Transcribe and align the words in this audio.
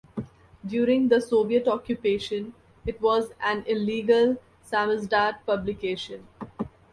During 0.65 1.09
the 1.09 1.21
Soviet 1.21 1.67
occupation, 1.67 2.55
it 2.87 2.99
was 3.01 3.33
an 3.39 3.63
illegal 3.67 4.41
"samizdat" 4.65 5.45
publication. 5.45 6.27